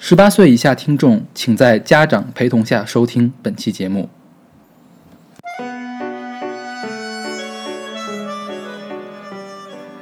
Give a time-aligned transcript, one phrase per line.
[0.00, 4.08] 十八岁以下听众，请在家长陪同下收听本期节目。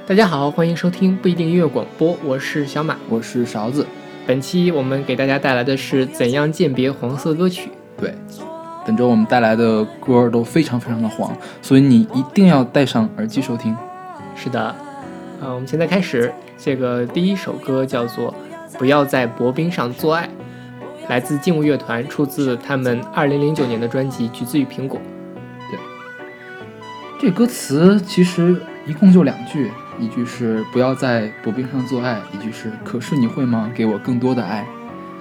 [0.07, 3.87] 大家好，欢迎收听不一定音乐广播，我是小马，我是勺子。
[4.27, 7.71] 本期我们给大家带来的是怎样鉴别黄色歌曲。
[7.97, 8.15] 对，
[8.85, 13.75] 本周我们带来的歌都非常非常的黄，所以你一定要戴上耳机收听。
[14.37, 14.77] 是的，
[15.41, 18.31] 呃，我们现在开始，这个第一首歌叫做
[18.79, 20.27] 《不要在薄冰上做爱》，
[21.09, 25.01] 来自劲舞乐团，出自他们二零零九年的专辑《橘子与苹果》。
[25.71, 25.79] 对，
[27.21, 29.71] 这歌词其实一共就两句。
[29.99, 33.71] 一句是不要在薄冰上做爱，一句是可是你会吗？
[33.75, 34.67] 给我更多的爱。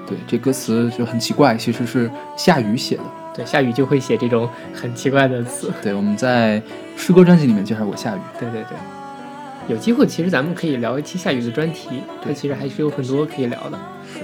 [0.06, 3.04] 对，这歌词就很奇怪，其实是夏雨写的。
[3.34, 5.72] 对，夏雨就会写这种很奇怪的词。
[5.82, 6.62] 对，我们在
[6.98, 8.20] 诗歌专辑里面介绍过夏雨。
[8.38, 8.78] 对对对，
[9.68, 13.80] 有机会其实咱们可以聊一期夏雨的专题，他其实还是有很多可以聊的。
[14.14, 14.20] 是，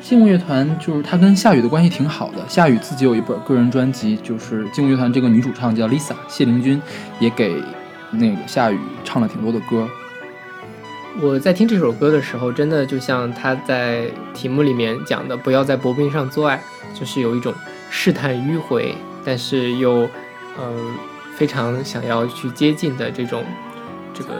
[0.00, 2.44] 劲舞乐团就是他跟夏雨的关系挺好的。
[2.48, 6.80] 夏雨自己有一本个人专辑，就是劲舞乐团这个女主唱叫 Lisa 谢灵君，
[7.18, 7.62] 也给。
[8.14, 9.88] 那个夏雨唱了挺多的歌，
[11.18, 17.54] 我在听这首歌的时候，真的就像他在题目里面讲的，不要在薄冰上做爱，就是有一种
[17.88, 20.06] 试探迂回，但是又，
[20.58, 20.76] 呃，
[21.36, 23.42] 非常想要去接近的这种
[24.14, 24.30] 这个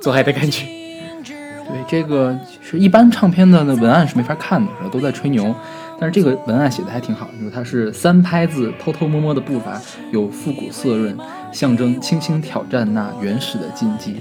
[0.00, 0.66] 做爱的感觉。
[1.68, 5.54] 对，这个是一般唱片的那文案是没法看的，都在吹牛。
[5.98, 9.80] 但是这个文案写的还挺好，就是它是三拍子偷偷摸摸的步伐，
[10.12, 11.16] 有复古色润，
[11.50, 14.20] 象征轻轻挑战那原始的禁忌。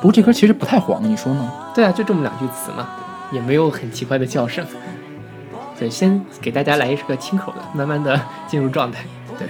[0.00, 1.52] 不过这歌其实不太黄，你说呢？
[1.74, 2.88] 对啊，就这么两句词嘛，
[3.30, 4.64] 也没有很奇怪的叫声。
[5.78, 8.18] 对，先给大家来一个轻口的，慢慢的
[8.48, 9.04] 进入状态。
[9.38, 9.46] 对。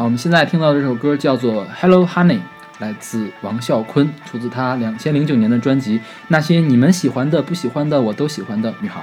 [0.00, 2.36] 好，我们现在听到这首歌叫做《Hello Honey》，
[2.78, 8.98] 来自王啸坤，出自他两千零九年的专辑《那些你们喜欢的、不喜欢的、我都喜欢的女孩》。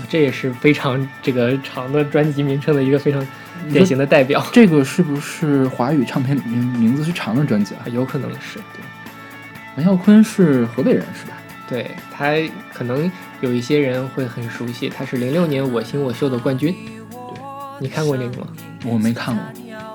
[0.00, 3.26] 啊，这也是非常这个长的专辑名称的一个非常
[3.72, 4.46] 典型的代表。
[4.52, 7.82] 这个是不是华语唱片里面名字是长的专辑啊？
[7.92, 8.60] 有可能是。
[8.72, 11.32] 对，王啸坤是河北人是吧？
[11.68, 12.34] 对他
[12.72, 16.72] 可能有一些人会很熟悉，他是零六年我型我秀的冠军。
[17.10, 17.40] 对，
[17.80, 18.46] 你看过那个吗？
[18.84, 19.44] 我没看过。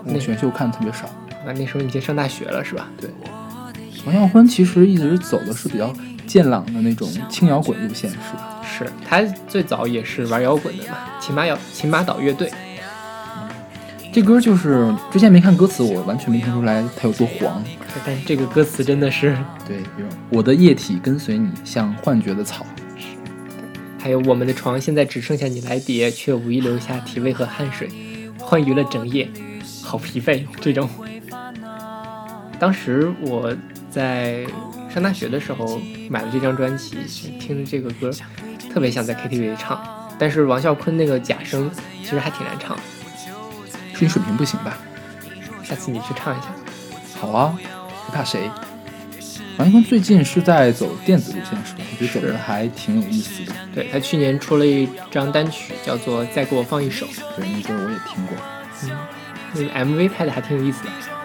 [0.04, 1.10] 那选秀看的特别少，
[1.46, 2.90] 那那时候你已经上大学了是吧？
[3.00, 3.10] 对，
[4.06, 5.94] 王啸坤其实一直走的是比较
[6.26, 8.62] 健朗的那种轻摇滚路线，是吧？
[8.64, 12.52] 是他最早也是玩摇滚的嘛，秦马摇秦马岛乐队。
[14.14, 17.64] 这歌就是之前没看歌词，我完全没听出来它有多黄。
[18.06, 22.66] 但是这个歌词真的是对，比如我的液体跟随你，像幻觉的草。
[23.98, 27.90] 还有我们的床现在只剩下你来叠，却无意留下体味和汗水，
[28.38, 29.30] 欢愉了整夜。
[29.92, 30.90] 好疲惫，这种。
[32.58, 33.54] 当时我
[33.90, 34.48] 在
[34.90, 36.96] 上大学的时候买了这张专辑，
[37.38, 38.10] 听着这个歌，
[38.74, 39.84] 特别想在 KTV 里唱。
[40.18, 41.70] 但是王啸坤那个假声
[42.02, 42.78] 其实还挺难唱，
[43.94, 44.78] 是你水平不行吧？
[45.62, 46.48] 下次你去唱一下。
[47.20, 47.60] 好啊，
[48.06, 48.50] 不怕谁？
[49.58, 51.82] 王啸坤最近是在走电子路线是吧？
[51.82, 53.52] 我觉得走是的还挺有意思的。
[53.76, 57.06] 对他去年出了一张单曲，叫做《再给我放一首》，
[57.36, 58.38] 对，那歌我也听过。
[58.84, 58.90] 嗯，
[59.54, 61.21] 那个 MV 拍的还挺有意思的。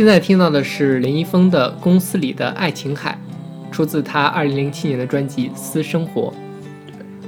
[0.00, 3.18] 现在听到的是林一峰的《公司里的爱琴海》，
[3.70, 6.32] 出自他二零零七年的专辑《私生活》。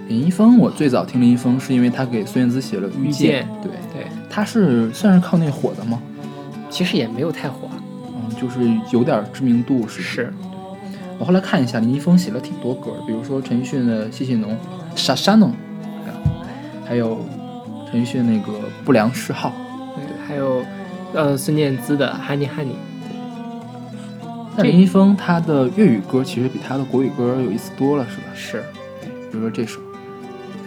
[0.08, 6.00] 林一峰，我最早听林一峰是因为他给孙燕姿写了《遇遇见对，对，他是算是靠那火的吗？
[6.70, 7.68] 其实也没有太火，
[8.06, 8.60] 嗯，就是
[8.90, 10.00] 有点知名度是。
[10.00, 10.32] 是
[11.18, 14.50] 我后来看一下，林一峰写了挺多歌，比如说陈奕迅的《谢谢侬》，
[14.96, 15.52] 傻傻侬，
[16.88, 17.20] 还有
[17.90, 18.50] 陈奕迅那个
[18.82, 19.50] 《不良嗜好》。
[19.94, 20.62] 对，还有
[21.14, 22.72] 呃孙燕姿的《Honey Honey》。
[24.56, 28.24] 但林一峰他的粤语歌其实比他的国语歌有意思多了，是吧？
[28.34, 28.62] 是
[29.30, 29.80] 比如说这首，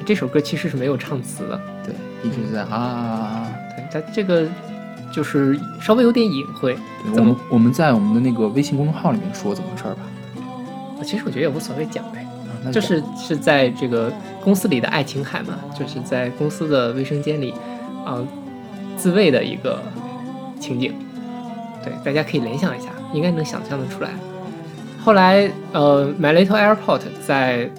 [0.05, 3.51] 这首歌其实是没有唱词的，对，一直在啊啊啊啊。
[3.75, 4.47] 对，他这个
[5.11, 6.75] 就是稍微有点隐晦。
[7.13, 10.01] 对，我们我们在我们的那个微信公众号里面说怎么回事儿吧？
[11.03, 12.25] 其实我觉得也无所谓，讲呗。
[12.71, 14.11] 就是是在这个
[14.43, 17.53] 公司里的爱琴海嘛，就是在公司的卫生间里，
[18.03, 18.17] 啊、
[18.97, 19.79] 自慰的一个
[20.65, 20.93] 情景。
[21.84, 24.10] 对，大家可以联想一下，应该能想象得出来。
[25.00, 27.69] 后来，呃，《My Little Airport》在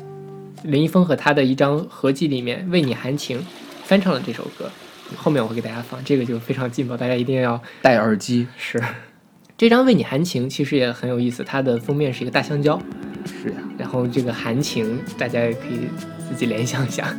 [0.62, 3.44] 林一峰和他的一张合集里面为你含情
[3.82, 4.70] 翻唱了这首歌，
[5.16, 8.80] 后面我会给大家放，这个就非常劲爆，大家一定要戴耳机，是。
[9.58, 12.80] 这张《为你含情》其实也很有意思，它的封面是一个大香蕉，
[13.24, 15.88] 是呀，然后这个含情大家也可以
[16.28, 17.12] 自己联想一下。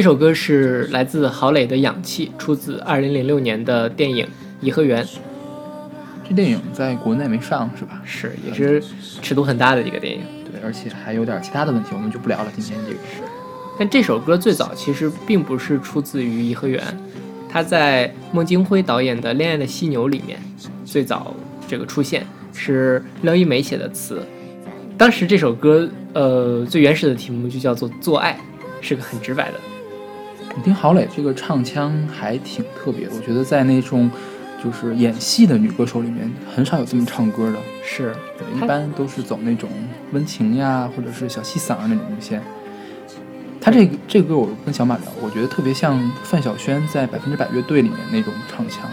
[0.00, 4.24] 这首歌是来自郝蕾的《氧气》，出自2006年的电影
[4.62, 5.04] 《颐和园》，
[6.26, 8.00] 这电影在国内没上是吧？
[8.02, 8.82] 是也是
[9.20, 10.22] 尺度很大的一个电影。
[10.50, 12.50] 对，而且还有点其他的问题，我们就不聊了。
[12.56, 13.22] 今天这个是
[13.78, 16.82] 但这首歌最早其实并不是出自于颐和园，
[17.46, 20.40] 它在孟京辉导演的《恋爱的犀牛》里面
[20.82, 21.34] 最早
[21.68, 24.22] 这个出现，是廖一梅写的词。
[24.96, 28.32] 当时这首歌，呃，最原始的题目就叫做《做爱》，
[28.80, 29.60] 是个很直白的。
[30.60, 34.10] 你听郝蕾这个唱腔还挺特别的，我觉得在那种
[34.62, 37.56] 就是演戏的女歌手里面，很少有这么唱歌的。
[37.82, 38.14] 是，
[38.54, 39.70] 一般都是走那种
[40.12, 42.42] 温情呀，或者是小细嗓儿那种路线。
[43.58, 48.86] 他这个这个歌我跟小马聊，我觉得特别像范晓萱在《百分之百乐队》里面那种唱腔，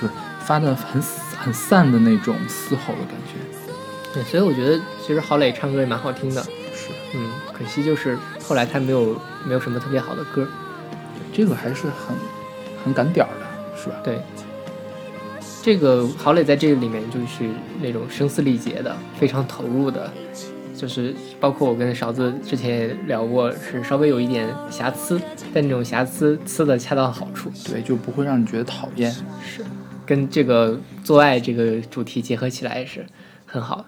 [0.00, 0.12] 就是
[0.44, 1.02] 发的很
[1.36, 4.14] 很散的那种嘶吼的感觉。
[4.14, 6.40] 对，所以我觉得其实郝蕾唱歌也蛮好听的。
[6.72, 10.46] 是，嗯，可惜就是后来她没有没有什么特别好的歌。
[11.40, 12.14] 这个还是很
[12.84, 13.94] 很赶点儿的，是吧？
[14.04, 14.20] 对，
[15.62, 17.48] 这个郝磊在这个里面就是
[17.80, 20.12] 那种声嘶力竭的，非常投入的，
[20.76, 25.18] 就是包括我跟勺子之前也聊过，是稍微有一点瑕疵，
[25.54, 29.10] 但那种瑕疵呲的恰到好处，对，就不会让你觉得讨厌。
[29.10, 29.64] 是
[30.04, 33.06] 跟这个做爱这个主题结合起来也是
[33.46, 33.86] 很好。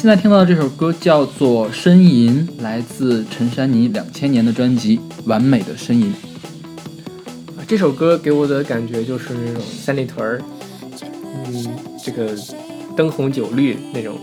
[0.00, 6.14] 现在听到的这首歌叫做《呻吟》，来自陈珊妮两千年的专辑《完美的呻吟》。
[7.66, 10.40] 这首歌给我的感觉就是那种三里屯儿，
[11.46, 11.66] 嗯，
[12.00, 12.32] 这个
[12.96, 14.16] 灯红酒绿那种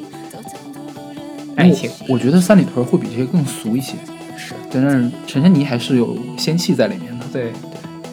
[1.58, 1.91] 爱情。
[2.08, 3.96] 我觉得三里屯会比这些更俗一些，
[4.38, 7.25] 是，但是陈珊妮还是有仙气在里面的。
[7.34, 7.53] 对对，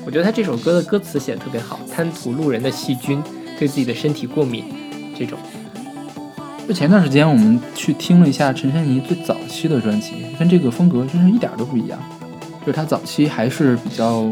[0.04, 3.22] 我觉得他这首歌的歌词写的特别好，贪图路人的细菌，
[3.56, 4.64] 对自己的身体过敏，
[5.16, 5.38] 这种。
[6.72, 12.00] 就前段时间我们去听了一下陈珊妮最早期的专辑，跟这个风格真是一点都不一样。
[12.60, 14.26] 就是她早期还是比较。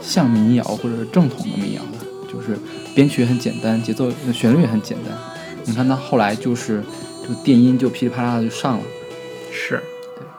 [0.00, 2.58] 像民谣或者是正统的民谣的，就是
[2.94, 5.16] 编曲很简单，节奏、旋律也很简单。
[5.64, 6.84] 你看她后来就是
[7.22, 8.84] 这个电音就噼里啪啦的就上了。
[9.50, 9.82] 是，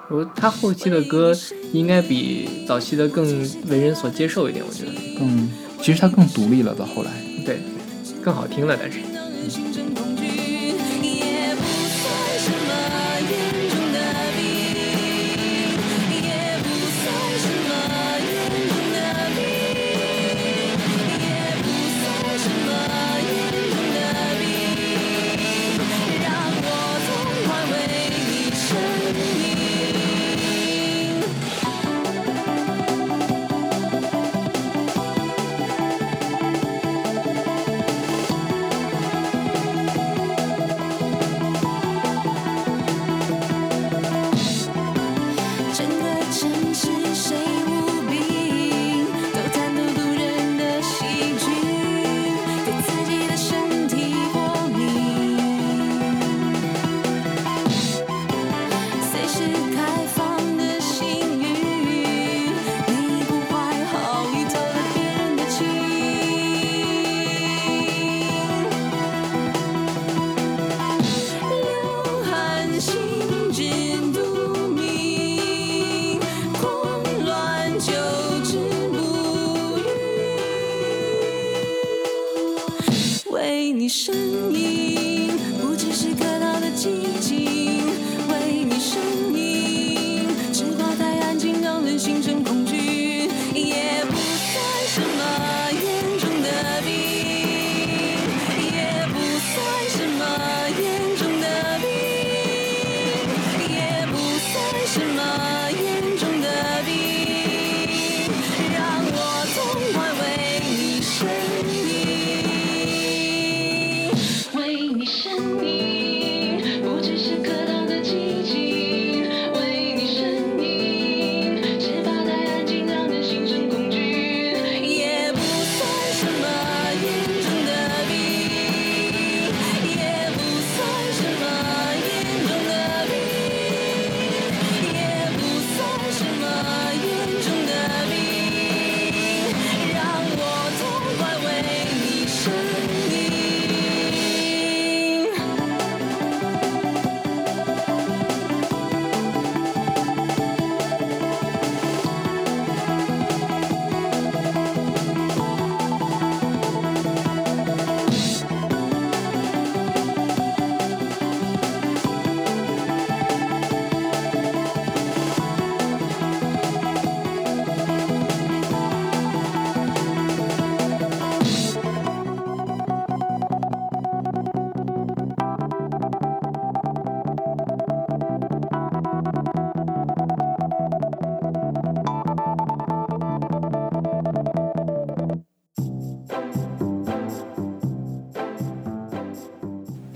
[0.07, 1.33] 对，我他后期的歌
[1.73, 3.25] 应该比早期的更
[3.67, 5.49] 为人所接受一点，我觉得更，
[5.81, 6.75] 其实他更独立了。
[6.75, 7.09] 到后来，
[7.43, 7.57] 对，
[8.23, 8.99] 更好听了，但是。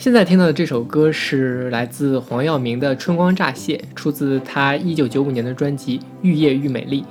[0.10, 7.04] 现在听到的这首歌是来自黄耀明的《春光乍泄》，出自他一九九五年的专辑《愈夜愈美丽》。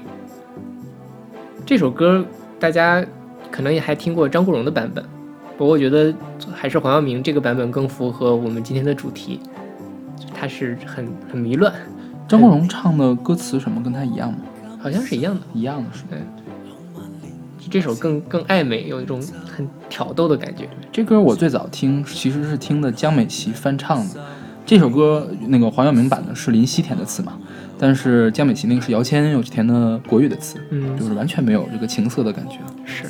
[1.65, 2.27] 这首歌
[2.59, 3.07] 大家
[3.53, 5.05] 可能也还听过张国荣的版本，
[5.57, 6.13] 不过我觉得
[6.53, 9.39] 还是黄耀明这个版本更符合我们今天的主题。
[10.35, 11.73] 他是很很迷乱。
[12.27, 14.39] 张国荣唱的歌词什么跟他一样吗？
[14.81, 16.03] 好像是一样的，一样的是。
[16.11, 16.19] 对。
[17.71, 20.69] 这首更更暧昧，有一种很挑逗的感觉。
[20.91, 24.25] 这歌我最早听其实是听的江美琪翻唱的。
[24.67, 27.39] 这首歌那个黄耀明版的是林夕填的词嘛，
[27.79, 32.59] 但是江美琪那个是姚谦又填的国语的词，嗯，就是完全没有这个情色的感觉。
[32.85, 33.05] 是，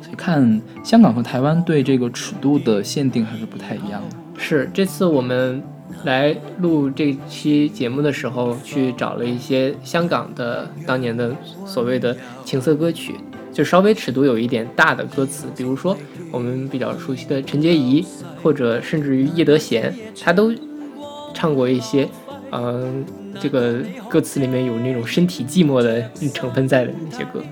[0.00, 4.16] 所以看香港和台湾对这个尺度的限定还是不太一样的。
[4.38, 5.60] 是，这次我们
[6.04, 11.34] 来录这期节目的时候，去找了一些香港的当年的
[11.66, 13.16] 所谓的情色歌曲。
[13.58, 15.98] 就稍微尺度有一点大的歌词，比如说
[16.30, 18.06] 我们比较熟悉的陈洁仪，
[18.40, 19.92] 或者甚至于叶德娴，
[20.22, 20.54] 她都
[21.34, 22.08] 唱过一些，
[22.52, 23.04] 嗯、
[23.40, 27.42] 这个歌词里面有那种身体寂寞的成分在的那些歌。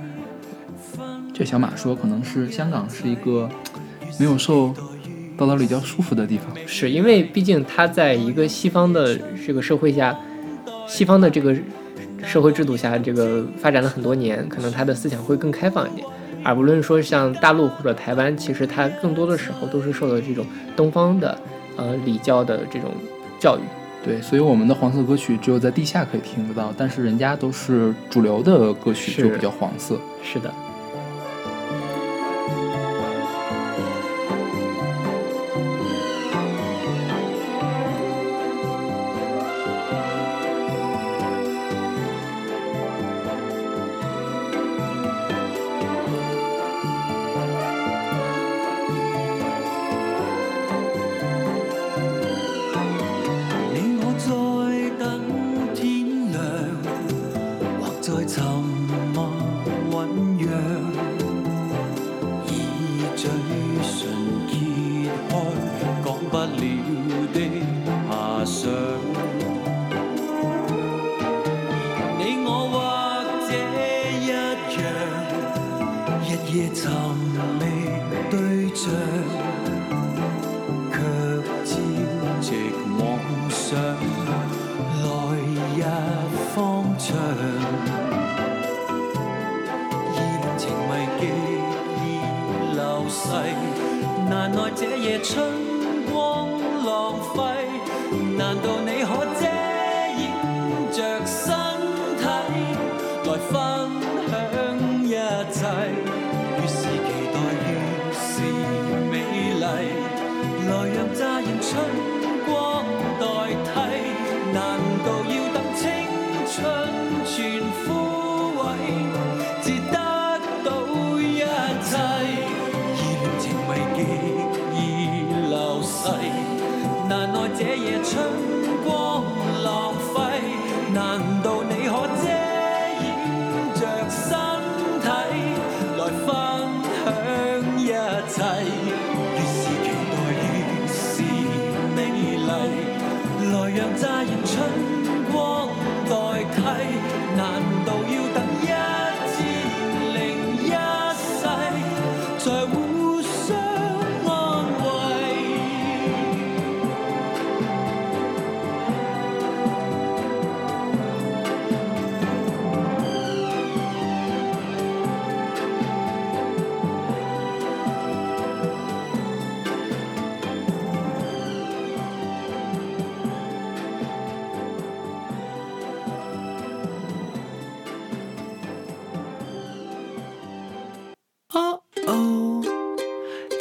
[1.34, 3.48] 这小马说，可能是香港是一个
[4.20, 4.72] 没有受
[5.36, 6.46] 道德礼教束缚的地方。
[6.68, 10.16] 是因为毕竟他在一个西方的这个社会下，
[10.86, 11.52] 西方的这个
[12.24, 16.06] 社会制度下，这个发展了很多年，可能他的思想会更开放一点。
[16.44, 21.36] 而不论说像大陆或者台湾，其实他更多的时候都是受到这种东方的
[21.76, 22.90] 呃礼教的这种
[23.40, 23.62] 教育。
[24.04, 29.98] 对，所以我们的黄色歌曲只有在地下可以听得到，但是人家都是主流的歌曲，就比较黄色。
[30.22, 30.48] 是的，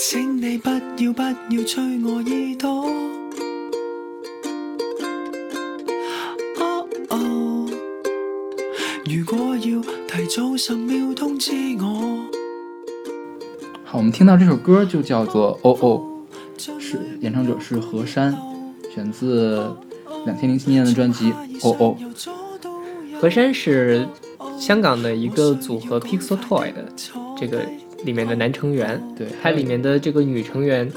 [0.07, 2.69] 請你不要不要吹我耳朵。
[6.59, 7.67] 哦哦，
[9.05, 12.19] 如果要提早十秒通知我，
[13.83, 16.07] 好，我们听到这首歌就叫做《哦哦》，
[16.79, 18.37] 是演唱者是何山，
[18.93, 19.75] 选自
[20.27, 21.31] 两千零七年的专辑
[21.67, 21.97] 《哦哦》。
[23.19, 24.07] 何山是
[24.59, 26.93] 香港的一个组合 Pixel Toy 的
[27.35, 27.65] 这个
[28.05, 30.89] 里面的男成员，对，它里面的这个女成员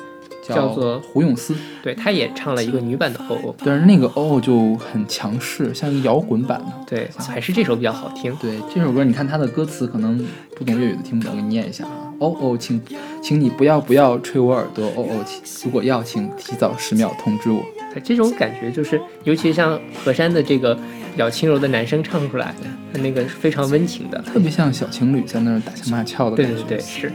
[0.46, 6.72] 叫做胡咏思，对，她也唱了一个女版的《哦哦》，但是那个《哦哦》就很强势，像一个摇滚版的。
[6.86, 8.34] 对，还是这首比较好听。
[8.36, 10.24] 对这首歌，你看它的歌词，可能
[10.56, 12.12] 不懂粤语的听不懂，我给你念一下啊。
[12.18, 12.80] 哦哦，请，
[13.22, 14.86] 请你不要不要吹我耳朵。
[14.96, 17.62] 哦哦，请如果要，请提早十秒通知我。
[17.92, 20.76] 对这种感觉就是，尤其像何山的这个
[21.12, 22.54] 比较轻柔的男生唱出来，
[22.92, 24.20] 他那个是非常温情的。
[24.22, 26.54] 特别像小情侣在那儿打情骂俏的感觉。
[26.62, 27.12] 对对对，是。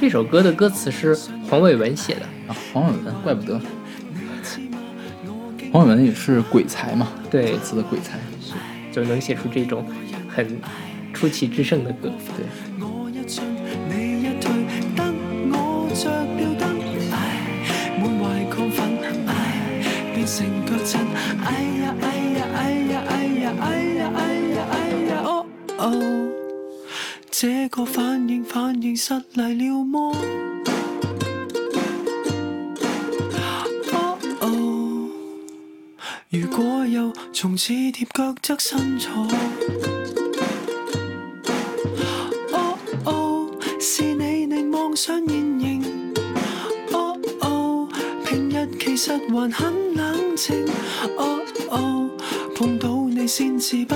[0.00, 1.16] 这首歌的歌词是
[1.48, 3.60] 黄伟文写的，啊，黄伟文，怪不得。
[5.72, 8.18] 黄伟文也是鬼才嘛，对这次的鬼才。
[8.90, 9.84] 就能写出这种
[10.28, 10.58] 很
[11.12, 12.10] 出奇制胜的歌。
[12.36, 12.44] 对，
[20.28, 21.00] 成腳震，
[21.42, 21.94] 哎呀
[27.78, 30.12] 個反应反应失礼了么？
[33.92, 35.08] 哦哦，
[36.28, 39.12] 如果有从此貼腳側身坐。
[42.52, 46.12] 哦哦，是你令妄想现形。
[46.90, 47.88] 哦哦，
[48.24, 50.66] 平日其实还很冷静。
[51.16, 51.38] 哦
[51.70, 52.10] 哦，
[52.56, 53.94] 碰到你先至不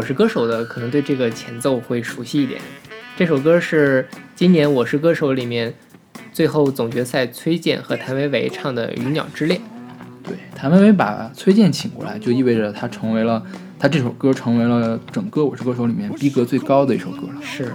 [0.00, 2.58] 我是歌手》的，可能对这个前奏会熟悉一点。
[3.18, 5.74] 这首歌是今年《我是歌手》里面
[6.32, 9.60] 最后总决赛崔健和谭维维唱的《鱼鸟之恋》。
[10.26, 13.44] 对，谭维维把崔健请过来，就意味着他成为了
[13.78, 17.34] 他这首歌成为了整个《我是歌手》里面逼格最高的一首歌了。
[17.42, 17.70] 是，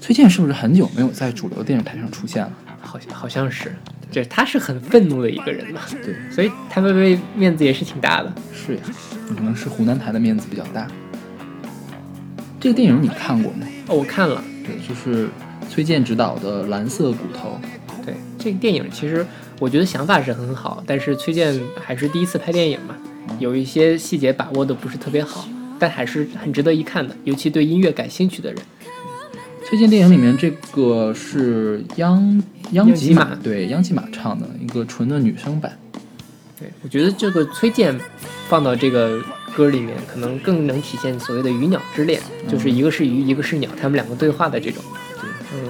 [0.00, 2.52] 崔健是不是很久没有在主流电视台上出现了？
[2.80, 3.76] 好像好像是，
[4.10, 8.32] 这他是很愤怒的一个人嘛，对， 所以谭维维面子也是挺大的。
[8.54, 8.80] 是呀，
[9.28, 10.86] 可能是湖南台的面子比较大。
[12.58, 13.66] 这个电影你看过吗？
[13.88, 15.28] 哦，我看了，对，就是
[15.68, 17.60] 崔健执导的《蓝色骨头》。
[18.04, 19.26] 对这个电影，其实
[19.58, 22.96] 我觉得想法是很好，但是崔健还是第一次拍电影嘛，
[23.38, 25.46] 有一些细节把握的不是特别好，
[25.78, 28.62] 但还是很值得一看的，尤其对音乐感兴趣的人。
[29.68, 35.76] 崔健电影里面这个是央央吉马央吉马对央吉玛唱的一个纯的女声版。
[36.56, 37.98] 对我觉得这个崔健
[38.48, 39.20] 放到这个
[39.56, 44.80] 歌里面，可能更能体现所谓的鱼鸟之恋，就是一个是鱼，一个是鸟，他们两个对话的这种。
[45.20, 45.68] 对，嗯，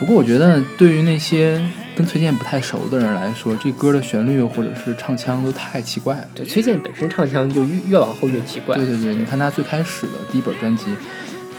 [0.00, 1.64] 不过我觉得对于那些
[1.96, 6.28] 跟崔健不太熟的人来说，这歌的旋律或者是唱腔都太奇怪了。
[6.34, 8.76] 对，崔健本身唱腔就越越往后越奇怪。
[8.76, 10.86] 对对对，你看他最开始的第一本专辑，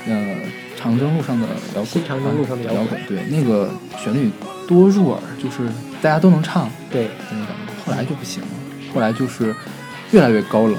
[0.06, 0.36] 呃，
[0.78, 4.30] 长征路上的摇滚，新长征路上的摇滚，对，那个旋律
[4.68, 5.68] 多入耳，就是
[6.02, 7.74] 大家都能唱对那种感觉。
[7.86, 8.48] 后来就不行了，
[8.94, 9.56] 后来就是
[10.12, 10.76] 越来越高冷。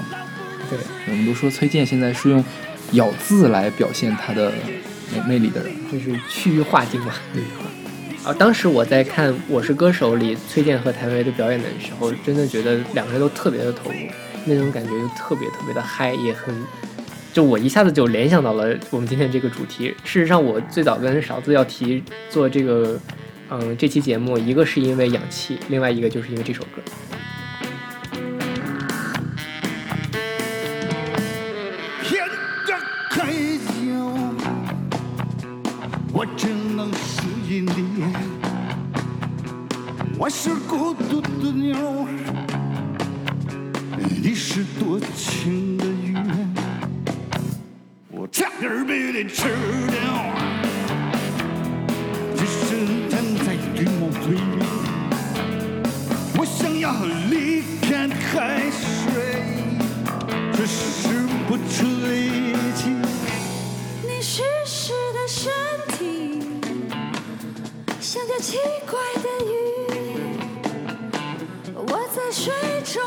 [0.70, 0.78] 对，
[1.08, 2.44] 我们都说崔健现在是用
[2.92, 4.52] 咬字来表现他的
[5.12, 5.72] 魅魅力的人。
[5.90, 7.12] 就是去域化境嘛。
[7.32, 7.42] 对。
[8.24, 13.96] 啊，当时我在看《我是歌手》里崔健和谭维维的表演的时候，真的觉得两个人都特别的投入，
[14.44, 16.54] 那种感觉就特别特别的嗨，也很，
[17.32, 19.94] 就我一下子就联想到了我们今天这个主题。
[20.04, 22.98] 事实上，我最早跟勺子要提做这个，
[23.50, 26.82] 嗯，这期节目，一个是因为氧气，另外一个就是因为这首歌。
[36.12, 37.84] 我只能是引力。
[40.18, 41.78] 我是孤独的鸟，
[44.20, 45.84] 你是多情的
[48.38, 49.48] 差点被你吃
[49.90, 49.98] 掉。
[52.36, 52.76] 只是
[53.10, 53.12] 站
[53.44, 54.40] 在对梦嘴里，
[56.38, 56.92] 我想要
[57.28, 58.78] 离开海水。
[60.52, 62.80] 只是不出力气。
[64.06, 65.52] 你湿湿的身
[65.88, 66.40] 体，
[68.00, 69.50] 像条奇怪的鱼，
[71.74, 72.52] 我在水
[72.84, 73.02] 中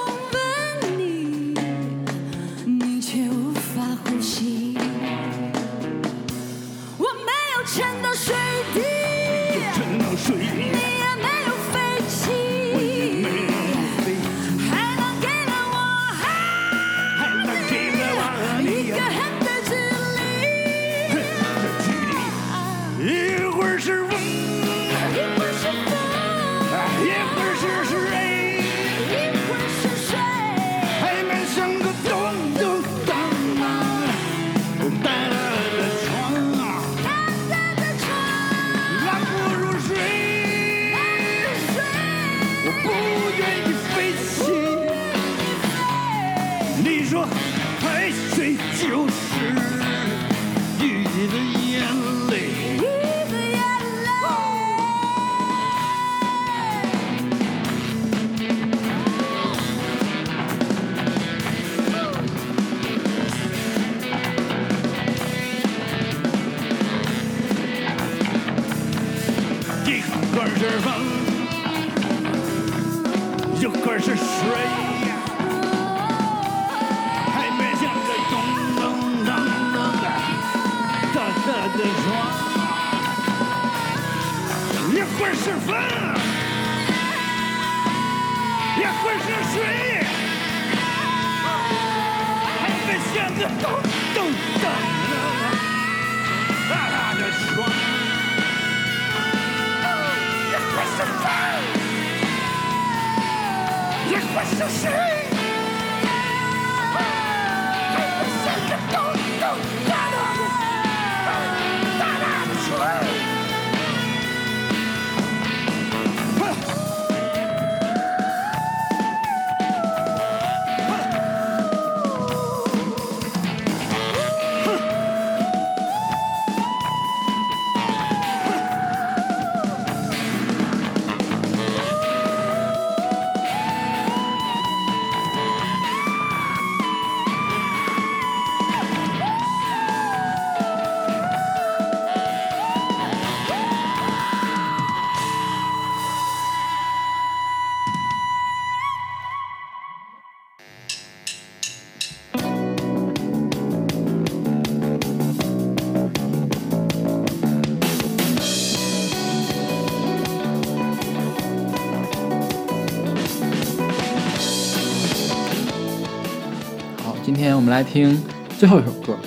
[167.72, 168.22] 们来听
[168.60, 169.18] 最后一首歌，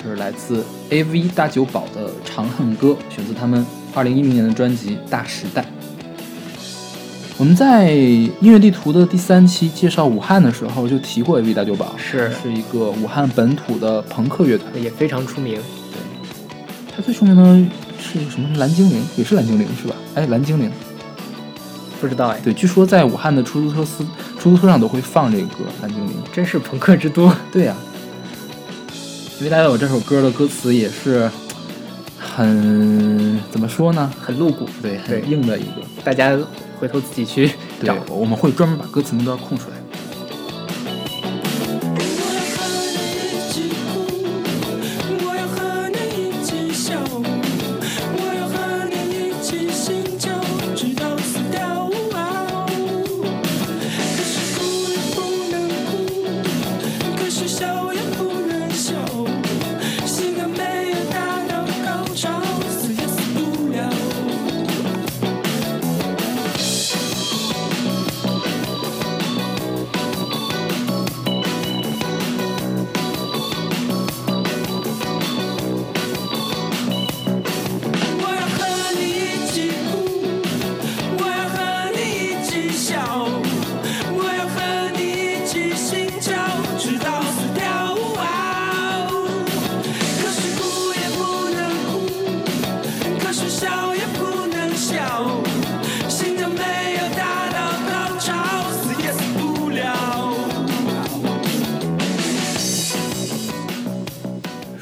[0.00, 5.62] 就是来自 AV 大久保的《长恨歌》，选自他们二零一零年的专辑《大时代》。
[7.36, 14.80] 我们在音乐地图的第三期介绍武汉的时候就提过 AV 大久保，是是一个武汉本土的朋克乐团。
[14.80, 15.60] 也非常出名。
[15.90, 17.42] 对，他最出名的
[17.98, 18.56] 是什么？
[18.56, 19.96] 蓝精灵，也是蓝精灵是吧？
[20.14, 20.70] 哎，蓝精灵。
[22.00, 24.06] 不知道哎，对，据说在武汉的出租车司
[24.40, 26.14] 出租车上都会放这个歌《蓝精灵》。
[26.34, 27.30] 真是朋克之都。
[27.52, 27.76] 对呀、
[29.38, 31.30] 因为大家有这首歌的歌词也是
[32.18, 34.10] 很怎么说呢？
[34.18, 35.82] 很露骨，对，很硬的一个。
[36.02, 36.38] 大家
[36.78, 39.76] 回头自己去对找。，我们会专门把歌词那段空出来。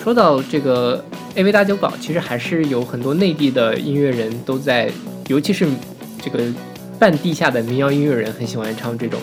[0.09, 1.05] 说到这个
[1.37, 4.91] AV 大酒保，其实还是有很多内地的音乐人都在，
[5.27, 5.69] 尤其是
[6.25, 6.43] 这个
[6.99, 9.21] 半地下的民谣音乐人，很喜欢唱这种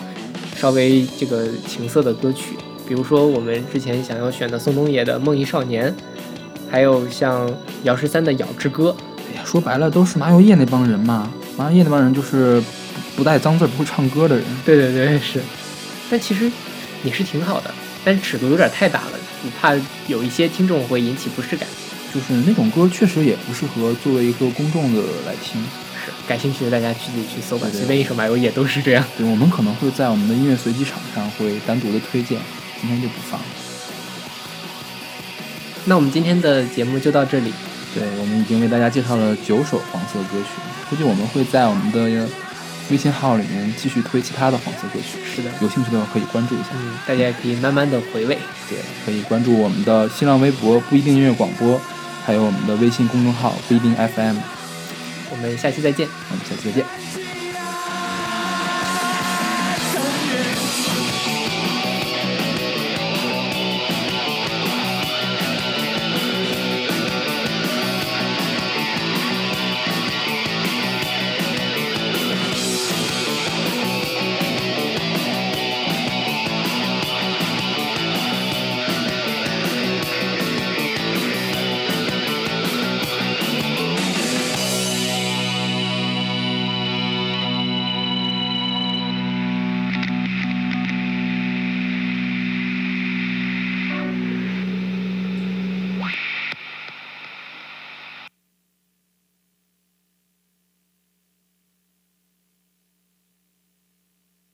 [0.56, 2.54] 稍微这个情色的歌曲。
[2.86, 5.90] 比如说我们之前想要选的宋冬野的《梦遗少年》，
[6.70, 8.94] 还有像姚十三的《咬之歌》。
[9.32, 11.28] 哎呀，说白了都是麻油叶那帮人嘛。
[11.56, 12.66] 麻油叶那帮人就是不
[13.16, 14.44] 不带脏字、不会唱歌的人。
[14.64, 15.40] 对对对，是。
[16.08, 16.48] 但其实
[17.02, 17.74] 也是挺好的，
[18.04, 19.15] 但尺度有点太大了，
[19.46, 19.72] 你怕
[20.08, 21.68] 有一些听众会引起不适感。
[22.12, 25.62] 就是那种歌确实也不适合作为一个公众的来听。
[26.02, 29.04] 是，感兴趣的大家自己去搜吧，随便一首麻油也都是这样。
[29.18, 32.40] 对，我们可能会在我们的音乐随机场上会单独的推荐，
[32.80, 33.46] 今天就不放了。
[35.84, 37.52] 那我们今天的节目就到这里。
[37.94, 40.48] 对，我们已经为大家介绍了九首黄色歌曲，
[40.88, 42.28] 估计我们会在我们的
[42.90, 45.18] 微信号里面继续推其他的黄色歌曲。
[45.34, 46.68] 是的有兴趣的话可以关注一下。
[46.74, 48.38] 嗯，大家也可以慢慢的回味。
[48.68, 51.80] 对，可以关注我们的新浪微博不一定音乐广播，
[52.24, 54.36] 还有我们的微信公众号不一定 FM。
[55.30, 56.08] 我们下期再见。
[56.30, 56.86] 我们下期再见。「